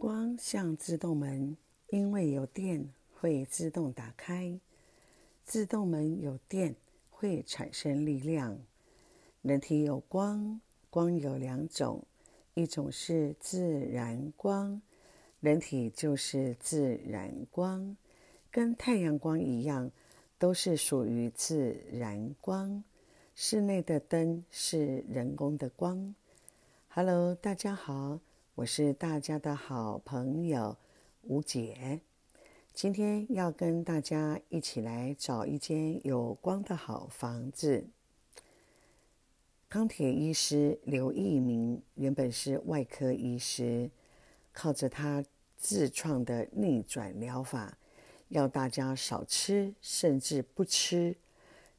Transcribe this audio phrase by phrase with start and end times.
[0.00, 1.54] 光像自动门，
[1.90, 4.58] 因为有电会自动打开。
[5.44, 6.74] 自动门有电
[7.10, 8.58] 会产生力量。
[9.42, 10.58] 人体有光，
[10.88, 12.02] 光有两种，
[12.54, 13.60] 一种是自
[13.92, 14.80] 然光，
[15.38, 17.94] 人体就是自然光，
[18.50, 19.90] 跟太阳光一样，
[20.38, 22.82] 都是属于自然光。
[23.34, 26.14] 室内的灯是人工的光。
[26.88, 28.18] Hello，大家好，
[28.60, 30.76] 我是大家的好朋友
[31.22, 32.02] 吴姐。
[32.74, 37.86] 今天要跟大家一起来找一间有光的好房子。
[39.66, 43.90] 钢铁医师刘义明原本是外科医师，
[44.52, 45.24] 靠着他
[45.56, 47.78] 自创的逆转疗法，
[48.28, 51.16] 要大家少吃，甚至不吃，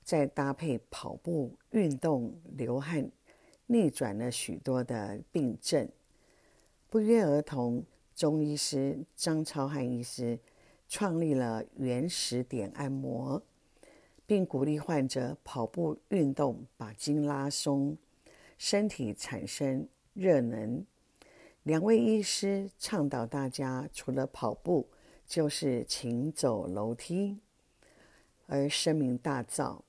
[0.03, 3.11] 再搭配跑步运动、流汗。
[3.67, 5.87] 逆转了许多的病症，
[6.91, 10.37] 不约而同，中医师张超汉医师
[10.89, 13.41] 创立了原始点按摩，
[14.25, 17.97] 并鼓励患者跑步运动，把筋拉松，
[18.57, 20.85] 身体产生热能。
[21.63, 24.89] 两位医师倡导大家除了跑步，
[25.25, 27.39] 就是勤走楼梯，
[28.47, 29.79] 而声名大噪。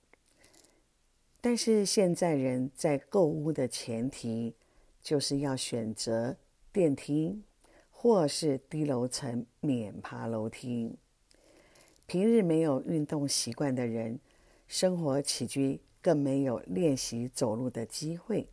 [1.41, 4.55] 但是现在人在购物的前提，
[5.03, 6.37] 就是要选择
[6.73, 7.43] 电梯
[7.91, 10.97] 或是低楼层免爬楼梯。
[12.07, 14.19] 平日没有运动习惯的人，
[14.67, 18.49] 生活起居更没有练习走路的机会。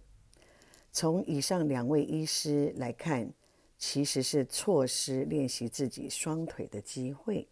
[0.92, 3.32] 从以上两位医师来看，
[3.78, 7.48] 其实是错失练习自己双腿的机会，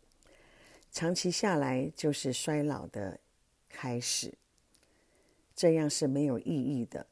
[0.91, 3.19] 长期下来就是衰老的
[3.69, 4.33] 开始。
[5.55, 7.07] 这样是没有意义的。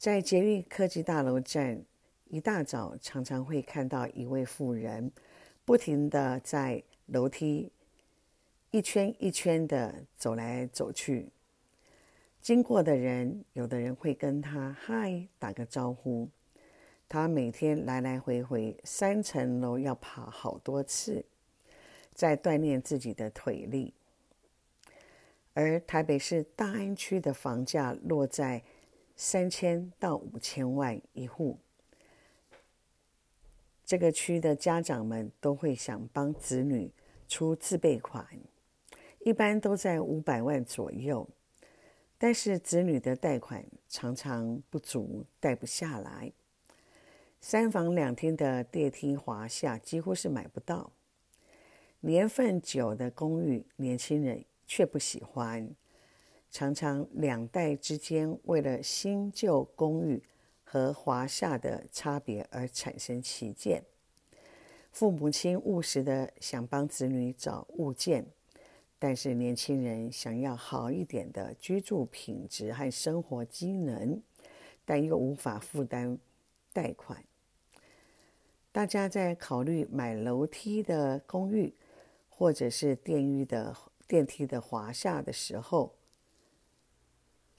[0.00, 1.84] 在捷运科技大楼站，
[2.30, 5.12] 一大早常常会看到一位妇人，
[5.66, 7.70] 不停地在楼梯
[8.70, 11.28] 一圈一圈地走来走去。
[12.40, 16.26] 经过的人，有的人会跟他嗨，打个招呼。
[17.06, 21.22] 他每天来来回回三层楼要爬好多次，
[22.14, 23.92] 在锻炼自己的腿力。
[25.52, 28.62] 而台北市大安区的房价落在
[29.22, 31.58] 三千到五千万一户，
[33.84, 36.90] 这个区的家长们都会想帮子女
[37.28, 38.26] 出自备款，
[39.18, 41.28] 一般都在五百万左右，
[42.16, 46.32] 但是子女的贷款常常不足，贷不下来。
[47.42, 50.92] 三房两厅的电梯华厦几乎是买不到，
[52.00, 54.42] 年份久的公寓，年轻人。
[54.72, 55.68] 却不喜欢，
[56.50, 60.22] 常常两代之间为了新旧公寓
[60.64, 63.82] 和华夏的差别而产生歧见。
[64.92, 68.26] 父母亲务实的想帮子女找物件，
[68.98, 74.20] 但是年轻人想要好一点的居住品质和生活机能，
[74.84, 76.18] 但又无法负担
[76.72, 77.24] 贷款。
[78.72, 81.72] 大家在考虑买楼梯的公寓，
[82.28, 83.76] 或者是电浴的。
[84.08, 85.94] 电梯的华夏的时候，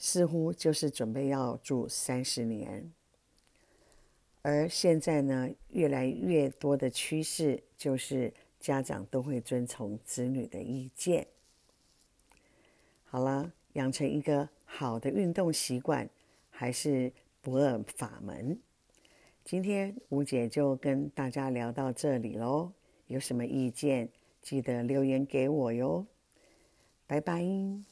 [0.04, 2.92] 似乎就是准备要住三十年。
[4.42, 11.28] 而现在呢，越来越多的趋势就是家长都会遵从子女的意见。
[13.06, 16.10] 好了，养成一个好的运动习惯
[16.50, 18.60] 还是不二法门。
[19.46, 22.72] 今天吴姐就跟大家聊到这里喽，
[23.06, 24.10] 有什么意见
[24.42, 26.08] 记得留言给我哟。
[27.06, 27.91] 拜拜。